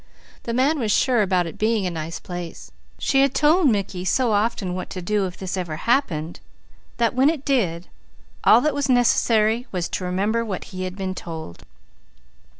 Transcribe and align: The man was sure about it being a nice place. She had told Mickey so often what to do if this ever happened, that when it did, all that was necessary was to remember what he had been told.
The 0.45 0.53
man 0.55 0.79
was 0.79 0.91
sure 0.91 1.21
about 1.21 1.45
it 1.45 1.59
being 1.59 1.85
a 1.85 1.91
nice 1.91 2.19
place. 2.19 2.71
She 2.97 3.21
had 3.21 3.35
told 3.35 3.69
Mickey 3.69 4.03
so 4.03 4.31
often 4.31 4.73
what 4.73 4.89
to 4.89 4.99
do 4.99 5.27
if 5.27 5.37
this 5.37 5.55
ever 5.55 5.75
happened, 5.75 6.39
that 6.97 7.13
when 7.13 7.29
it 7.29 7.45
did, 7.45 7.87
all 8.43 8.61
that 8.61 8.73
was 8.73 8.89
necessary 8.89 9.67
was 9.71 9.87
to 9.89 10.03
remember 10.03 10.43
what 10.43 10.63
he 10.73 10.85
had 10.85 10.95
been 10.95 11.13
told. 11.13 11.65